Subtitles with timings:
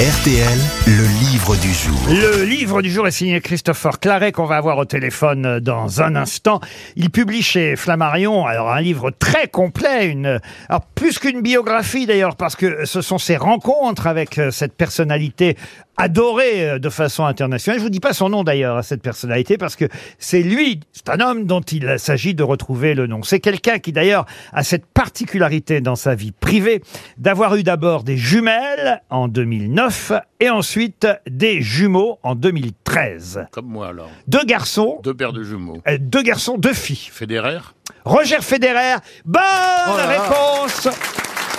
[0.00, 2.00] RTL, le livre du jour.
[2.08, 6.02] Le livre du jour est signé Christopher Claret qu'on va avoir au téléphone euh, dans
[6.02, 6.60] un instant.
[6.96, 12.34] Il publie chez Flammarion alors un livre très complet, une alors plus qu'une biographie d'ailleurs
[12.34, 15.56] parce que ce sont ses rencontres avec euh, cette personnalité
[15.96, 17.78] adorée euh, de façon internationale.
[17.78, 19.84] Je vous dis pas son nom d'ailleurs à cette personnalité parce que
[20.18, 23.22] c'est lui, c'est un homme dont il s'agit de retrouver le nom.
[23.22, 26.82] C'est quelqu'un qui d'ailleurs a cette particularité dans sa vie privée
[27.16, 30.79] d'avoir eu d'abord des jumelles en 2009 et ensuite
[31.28, 33.46] des jumeaux en 2013.
[33.50, 34.10] Comme moi alors.
[34.26, 35.80] Deux garçons, Deux paires de jumeaux.
[35.88, 37.08] euh, deux garçons, deux filles.
[37.12, 37.58] Federer
[38.04, 39.42] Roger Federer, bonne
[39.88, 40.88] Oh réponse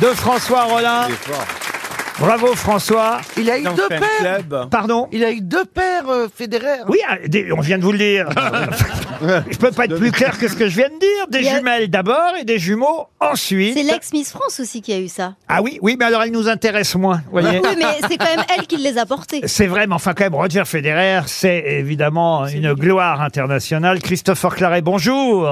[0.00, 1.08] de François Rollin.
[2.20, 3.20] Bravo François.
[3.36, 4.68] Il a eu deux paires.
[4.70, 6.82] Pardon Il a eu deux paires euh, Federer.
[6.88, 8.28] Oui, ah, des- on vient de vous le dire.
[9.50, 11.26] je peux pas être plus clair que ce que je viens de dire.
[11.28, 13.74] Des Il y a- jumelles d'abord et des jumeaux ensuite.
[13.76, 15.34] C'est l'ex-Miss France aussi qui a eu ça.
[15.48, 17.60] Ah oui, oui, mais alors elle nous intéresse moins, vous voyez.
[17.62, 19.40] Oui, mais c'est quand même elle qui les a portés.
[19.46, 23.98] C'est vrai, mais enfin quand même, Roger Federer, c'est évidemment une gloire internationale.
[24.00, 25.48] Christopher Claret, bonjour.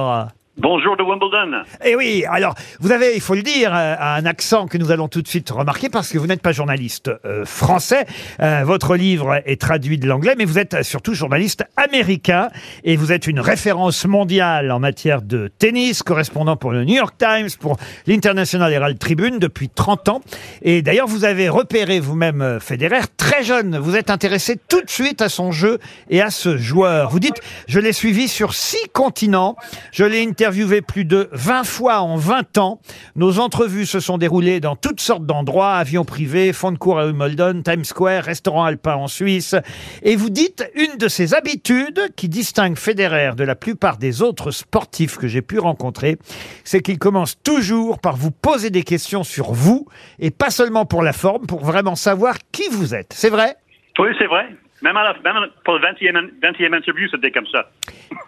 [0.58, 1.62] Bonjour de Wimbledon.
[1.82, 5.08] Et oui, alors, vous avez, il faut le dire, euh, un accent que nous allons
[5.08, 8.04] tout de suite remarquer parce que vous n'êtes pas journaliste euh, français.
[8.42, 12.50] Euh, votre livre est traduit de l'anglais, mais vous êtes surtout journaliste américain
[12.84, 17.14] et vous êtes une référence mondiale en matière de tennis, correspondant pour le New York
[17.16, 20.20] Times, pour l'International Herald Tribune depuis 30 ans.
[20.60, 23.78] Et d'ailleurs, vous avez repéré vous-même Federer très jeune.
[23.78, 25.78] Vous êtes intéressé tout de suite à son jeu
[26.10, 27.08] et à ce joueur.
[27.08, 29.56] Vous dites, je l'ai suivi sur six continents.
[29.92, 30.41] Je l'ai interviewé
[30.86, 32.80] plus de 20 fois en 20 ans.
[33.16, 37.06] Nos entrevues se sont déroulées dans toutes sortes d'endroits, avions privés, fonds de cours à
[37.06, 39.54] Wimbledon, Times Square, restaurant alpin en Suisse.
[40.02, 44.50] Et vous dites, une de ces habitudes qui distingue Federer de la plupart des autres
[44.50, 46.18] sportifs que j'ai pu rencontrer,
[46.64, 49.86] c'est qu'il commence toujours par vous poser des questions sur vous,
[50.18, 53.12] et pas seulement pour la forme, pour vraiment savoir qui vous êtes.
[53.14, 53.56] C'est vrai?
[53.98, 54.46] Oui, c'est vrai.
[54.82, 57.70] Même, à la, même pour le 20e, 20e interview, c'était comme ça.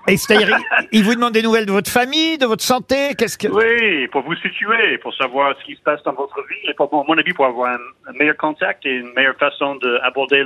[0.06, 0.56] Et c'est-à-dire,
[0.92, 3.48] il, il vous demande des nouvelles de votre famille, de votre santé, qu'est-ce que...
[3.48, 6.92] Oui, pour vous situer, pour savoir ce qui se passe dans votre vie, et pour,
[6.92, 10.44] à mon avis, pour avoir un, un meilleur contact et une meilleure façon d'aborder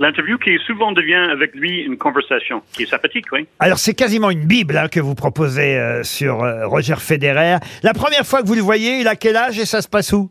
[0.00, 3.46] l'interview, qui souvent devient avec lui une conversation, qui est sympathique, oui.
[3.60, 7.56] Alors c'est quasiment une bible hein, que vous proposez euh, sur euh, Roger Federer.
[7.82, 10.12] La première fois que vous le voyez, il a quel âge et ça se passe
[10.12, 10.30] où?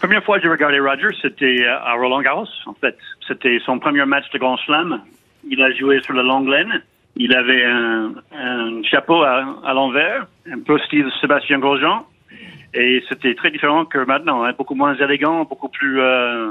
[0.00, 2.96] Première fois que j'ai regardé Roger, c'était euh, à Roland Garros, en fait.
[3.28, 5.02] C'était son premier match de Grand Slam.
[5.48, 6.82] Il a joué sur la longue laine.
[7.16, 8.12] Il avait un,
[8.84, 12.06] chapeau à, à l'envers, un peu style Sébastien Grosjean.
[12.74, 16.50] Et c'était très différent que maintenant, hein, beaucoup moins élégant, beaucoup plus euh,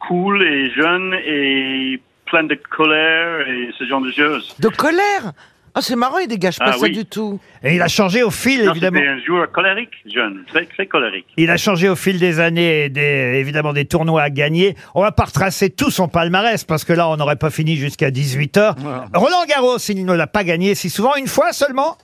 [0.00, 4.56] cool et jeune et plein de colère et ce genre de choses.
[4.60, 5.32] De colère?
[5.78, 6.90] Ah, c'est marrant, il dégage pas Ah ça oui.
[6.90, 7.38] du tout.
[7.62, 8.98] Et il a changé au fil, Non, évidemment.
[8.98, 11.26] C'était un joueur colérique, jeune, très, très colérique.
[11.36, 14.74] Il a changé au fil des années, et des, évidemment des tournois à gagner.
[14.96, 18.10] On va pas retracer tout son palmarès parce que là, on n'aurait pas fini jusqu'à
[18.10, 18.74] 18 heures.
[19.14, 21.96] Roland Garros, il ne l'a pas gagné si souvent, une fois seulement?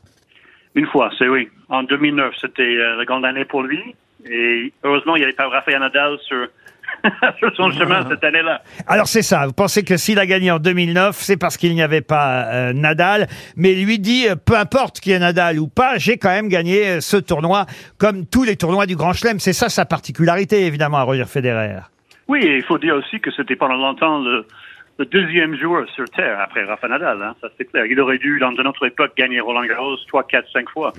[0.76, 1.48] Une fois, c'est oui.
[1.68, 3.80] En 2009, c'était euh, la grande année pour lui.
[4.24, 6.46] Et heureusement, il n'y avait pas Rafael Nadal sur,
[7.38, 8.62] sur son chemin cette année-là.
[8.86, 11.82] Alors c'est ça, vous pensez que s'il a gagné en 2009, c'est parce qu'il n'y
[11.82, 13.26] avait pas euh, Nadal,
[13.56, 16.48] mais lui dit, euh, peu importe qu'il y ait Nadal ou pas, j'ai quand même
[16.48, 17.66] gagné euh, ce tournoi,
[17.98, 19.38] comme tous les tournois du Grand Chelem.
[19.38, 21.80] C'est ça sa particularité, évidemment, à Roger Federer.
[22.28, 24.46] Oui, et il faut dire aussi que c'était pendant longtemps le,
[24.98, 27.22] le deuxième joueur sur Terre après Rafa Nadal.
[27.22, 27.84] Hein, ça c'est clair.
[27.86, 30.92] Il aurait dû, dans une autre époque, gagner Roland Garros 3, 4, 5 fois.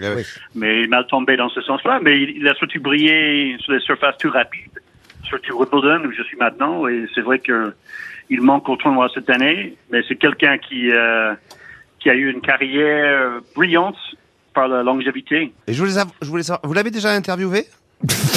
[0.54, 2.00] Mais il est mal tombé dans ce sens-là.
[2.02, 4.80] Mais il, il a surtout brillé sur les surfaces tout rapides,
[5.26, 6.88] surtout Wimbledon où je suis maintenant.
[6.88, 7.74] Et c'est vrai que
[8.30, 9.76] il manque au tournoi cette année.
[9.92, 11.34] Mais c'est quelqu'un qui, euh,
[12.00, 13.98] qui a eu une carrière brillante
[14.54, 15.54] par la longévité.
[15.68, 17.66] Et je voulais savoir, je voulais savoir- vous l'avez déjà interviewé?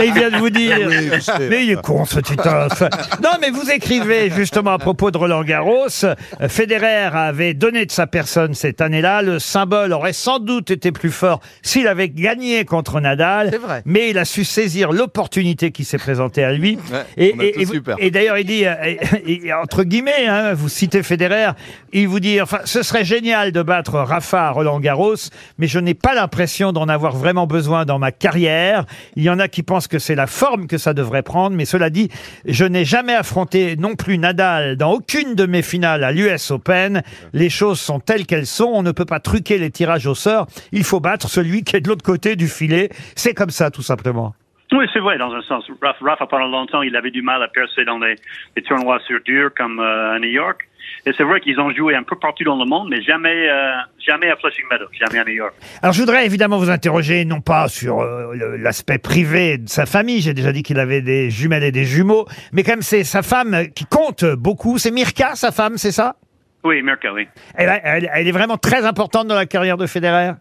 [0.00, 0.76] Et il vient de vous dire.
[0.86, 1.48] Oui, je sais.
[1.48, 2.82] Mais il est con ce Titoff.
[3.22, 5.86] Non, mais vous écrivez justement à propos de Roland Garros.
[6.04, 6.14] euh,
[6.48, 9.22] Federer avait donné de sa personne cette année-là.
[9.22, 13.48] Le symbole aurait sans doute été plus fort s'il avait gagné contre Nadal.
[13.52, 13.82] C'est vrai.
[13.84, 16.78] Mais il a su saisir l'opportunité qui s'est présentée à lui.
[16.92, 17.96] Ouais, et on a et- tous et vous- eu peur.
[18.00, 21.50] et d'ailleurs, il dit, euh, et- et- entre guillemets, hein, vous citez Federer,
[21.92, 25.14] il vous dit, enfin, ce serait génial de battre Rafa à Roland Garros,
[25.58, 28.67] mais je n'ai pas l'impression d'en avoir vraiment besoin dans ma carrière.
[29.16, 31.64] Il y en a qui pensent que c'est la forme que ça devrait prendre, mais
[31.64, 32.08] cela dit,
[32.44, 37.02] je n'ai jamais affronté non plus Nadal dans aucune de mes finales à l'US Open.
[37.32, 38.70] Les choses sont telles qu'elles sont.
[38.72, 40.46] On ne peut pas truquer les tirages au sort.
[40.72, 42.90] Il faut battre celui qui est de l'autre côté du filet.
[43.14, 44.34] C'est comme ça, tout simplement.
[44.72, 45.64] Oui, c'est vrai, dans un sens.
[45.80, 48.16] Rafa, Rafa, pendant longtemps, il avait du mal à percer dans les,
[48.56, 50.60] les tournois sur dur comme euh, à New York.
[51.06, 53.70] Et c'est vrai qu'ils ont joué un peu partout dans le monde, mais jamais, euh,
[53.98, 55.54] jamais à Flushing Meadows, jamais à New York.
[55.82, 60.20] Alors je voudrais évidemment vous interroger, non pas sur euh, l'aspect privé de sa famille,
[60.20, 63.22] j'ai déjà dit qu'il avait des jumelles et des jumeaux, mais quand même c'est sa
[63.22, 64.76] femme qui compte beaucoup.
[64.78, 66.16] C'est Mirka, sa femme, c'est ça?
[66.64, 67.26] Oui, Mirka, oui.
[67.54, 70.32] elle, elle- elle est vraiment très importante dans la carrière de Federer?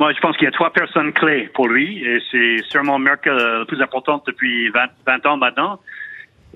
[0.00, 3.30] Moi, je pense qu'il y a trois personnes clés pour lui, et c'est sûrement Mirka
[3.30, 5.78] euh, la plus importante depuis 20, 20 ans maintenant.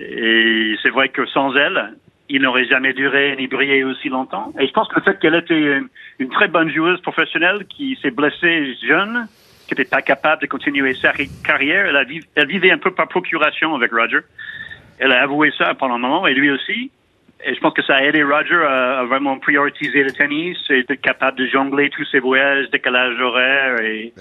[0.01, 1.93] Et c'est vrai que sans elle,
[2.31, 4.51] il n'aurait jamais duré ni brillé aussi longtemps.
[4.59, 5.89] Et je pense que le fait qu'elle était une,
[6.21, 9.29] une très bonne joueuse professionnelle qui s'est blessée jeune,
[9.69, 11.95] qui n'était pas capable de continuer sa ri- carrière,
[12.35, 14.21] elle vivait un peu par procuration avec Roger.
[14.99, 16.91] Elle a avoué ça pendant un moment, et lui aussi.
[17.47, 20.81] Et je pense que ça a aidé Roger à, à vraiment prioriser le tennis et
[20.81, 24.13] être capable de jongler tous ses voyages, décalage horaire et,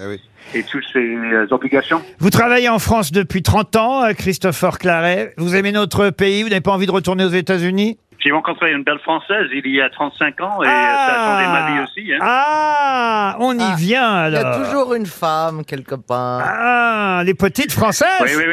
[0.54, 2.02] et toutes ses euh, obligations.
[2.20, 5.34] Vous travaillez en France depuis 30 ans, euh, Christopher Claret.
[5.38, 7.98] Vous aimez notre pays, vous n'avez pas envie de retourner aux États-Unis?
[8.20, 11.84] J'ai rencontré une belle Française il y a 35 ans et euh, ça a vie
[11.84, 12.14] aussi.
[12.14, 12.18] Hein.
[12.22, 14.54] Ah, on y vient Il y alors.
[14.54, 16.42] a toujours une femme quelque part.
[16.46, 18.44] Ah, les petites françaises Oui, oui,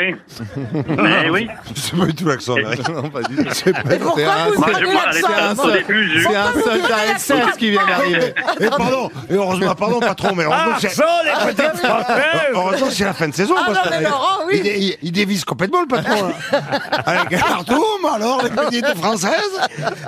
[0.73, 0.83] oui.
[0.99, 1.49] Mais oui.
[1.75, 3.45] C'est pas du tout l'accent américain, non, pas du tout.
[3.53, 7.57] C'est pas- pourquoi c'est vous un- Moi, je au début, je- C'est un soldat SS
[7.59, 8.35] qui vient d'arriver.
[8.61, 12.87] Et pardon, et heureusement, pardon, patron, mais heureusement, Ah, c'est- sont les petites françaises heureusement,
[12.91, 13.55] c'est la fin de saison.
[13.59, 14.55] Ah parce non, que- mais Laurent, oui.
[14.57, 16.29] il, dé- il- il dévisse complètement, le patron.
[16.29, 16.59] là.
[17.07, 19.61] Avec un cartoum, alors, les petites françaises.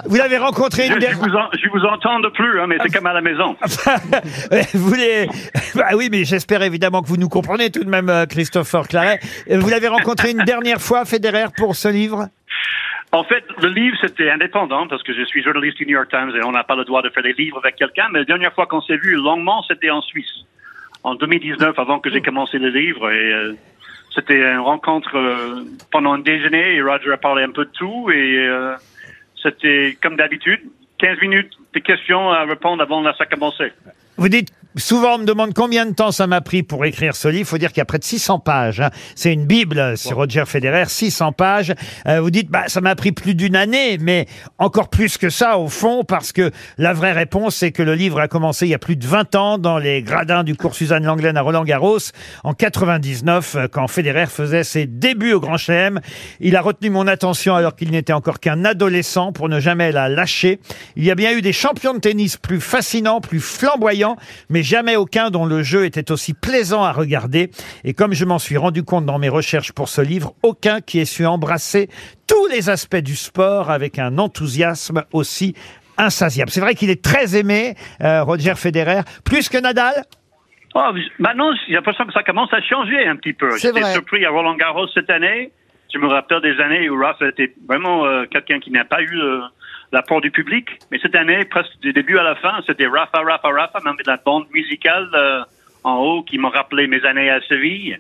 [0.06, 2.66] Vous l'avez rencontré Je, une je dernière vous en, je vous entends de plus, hein,
[2.69, 3.56] mais c'est comme à la maison.
[4.74, 5.26] vous voulez...
[5.74, 9.20] Bah oui, mais j'espère évidemment que vous nous comprenez tout de même, euh, Christopher Claret.
[9.50, 12.28] Euh, Vous l'avez rencontré une dernière fois, Federer, pour ce livre?
[13.12, 16.32] En fait, le livre, c'était indépendant parce que je suis journaliste du New York Times
[16.34, 18.08] et on n'a pas le droit de faire des livres avec quelqu'un.
[18.10, 20.46] Mais la dernière fois qu'on s'est vu longuement, c'était en Suisse,
[21.04, 23.10] en 2019, avant que j'ai commencé le livre.
[23.10, 23.52] Et euh,
[24.14, 28.10] c'était une rencontre euh, pendant un déjeuner et Roger a parlé un peu de tout.
[28.10, 28.74] Et euh,
[29.42, 30.60] c'était comme d'habitude,
[30.98, 33.72] 15 minutes de questions à répondre avant la ça commencer.
[34.16, 37.28] Vous dites, souvent on me demande combien de temps ça m'a pris pour écrire ce
[37.28, 37.40] livre.
[37.40, 38.80] Il faut dire qu'il y a près de 600 pages.
[38.80, 38.90] hein.
[39.14, 41.74] C'est une bible euh, sur Roger Federer, 600 pages.
[42.06, 44.26] Euh, vous dites, bah, ça m'a pris plus d'une année, mais
[44.58, 48.20] encore plus que ça au fond, parce que la vraie réponse, c'est que le livre
[48.20, 51.04] a commencé il y a plus de 20 ans dans les gradins du cours Suzanne
[51.04, 51.98] Langlaine à Roland Garros,
[52.44, 56.00] en 99, euh, quand Federer faisait ses débuts au Grand Chelem.
[56.40, 60.08] Il a retenu mon attention alors qu'il n'était encore qu'un adolescent pour ne jamais la
[60.08, 60.60] lâcher.
[60.96, 64.16] Il y a bien eu des champions de tennis plus fascinants, plus flamboyants,
[64.48, 67.50] mais jamais aucun dont le jeu était aussi plaisant à regarder.
[67.85, 71.00] Et comme je m'en suis rendu compte dans mes recherches pour ce livre, aucun qui
[71.00, 71.88] ait su embrasser
[72.26, 75.55] tous les aspects du sport avec un enthousiasme aussi
[75.99, 76.50] insatiable.
[76.50, 80.05] C'est vrai qu'il est très aimé, euh, Roger Federer, plus que Nadal.
[80.75, 83.50] Oh, maintenant, j'ai l'impression que ça commence à changer un petit peu.
[83.59, 85.53] C'est J'étais surpris à Roland Garros cette année.
[85.93, 89.20] Je me rappelle des années où Rafa était vraiment euh, quelqu'un qui n'a pas eu
[89.20, 89.41] euh,
[89.92, 90.66] l'apport du public.
[90.90, 94.10] Mais cette année, presque du début à la fin, c'était Rafa, Rafa, Rafa, même de
[94.10, 95.40] la bande musicale euh,
[95.84, 97.98] en haut qui m'a rappelé mes années à Séville.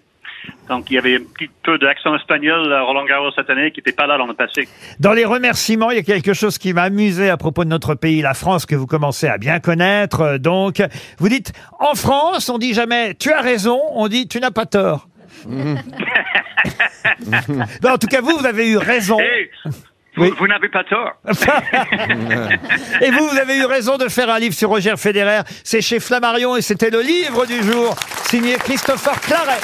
[0.68, 3.78] Donc, il y avait un petit peu d'accent espagnol à Roland Garros cette année qui
[3.78, 4.66] n'était pas là dans le passé.
[4.98, 7.94] Dans les remerciements, il y a quelque chose qui m'a amusé à propos de notre
[7.94, 10.20] pays, la France, que vous commencez à bien connaître.
[10.20, 10.82] Euh, Donc,
[11.18, 14.66] vous dites, en France, on dit jamais tu as raison, on dit tu n'as pas
[14.66, 15.08] tort.
[17.82, 19.18] Non, en tout cas, vous, vous avez eu raison.
[19.18, 19.50] Hey,
[20.16, 20.32] vous, Oui.
[20.38, 21.12] vous n'avez pas tort.
[23.00, 25.40] Et vous, vous avez eu raison de faire un livre sur Roger Federer.
[25.64, 27.94] C'est chez Flammarion et c'était le livre du jour,
[28.24, 29.60] signé Christopher Claret.